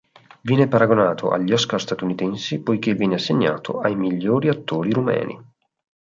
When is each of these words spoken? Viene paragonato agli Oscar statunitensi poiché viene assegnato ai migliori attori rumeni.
Viene 0.41 0.67
paragonato 0.67 1.29
agli 1.29 1.53
Oscar 1.53 1.79
statunitensi 1.79 2.59
poiché 2.59 2.95
viene 2.95 3.13
assegnato 3.13 3.81
ai 3.81 3.95
migliori 3.95 4.49
attori 4.49 4.89
rumeni. 4.91 5.39